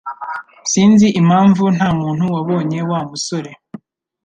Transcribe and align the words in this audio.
Sinzi 0.71 1.07
impamvu 1.19 1.63
ntamuntu 1.75 2.23
wabonye 2.33 2.79
Wa 2.89 2.99
musore 3.09 3.51